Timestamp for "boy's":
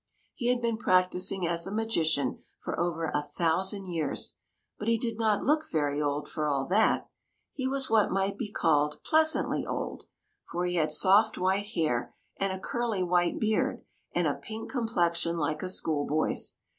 16.07-16.57